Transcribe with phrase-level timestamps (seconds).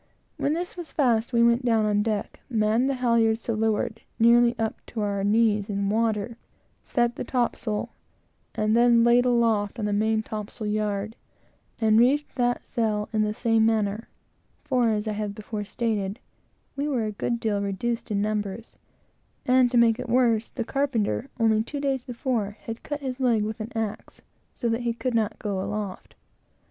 [0.35, 4.57] When this was fast, we laid down on deck, manned the halyards to leeward, nearly
[4.57, 6.37] up to our knees in water,
[6.83, 7.91] set the topsail,
[8.55, 11.15] and then laid aloft on the main topsail yard,
[11.79, 14.09] and reefed that sail in the same manner;
[14.63, 16.17] for, as I have before stated,
[16.75, 18.77] we were a good deal reduced in numbers,
[19.45, 23.59] and, to make it worse, the carpenter, only two days before, cut his leg with
[23.59, 24.23] an axe,
[24.55, 26.15] so that he could not go aloft.